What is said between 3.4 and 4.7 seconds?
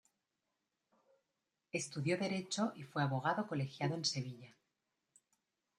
colegiado en Sevilla.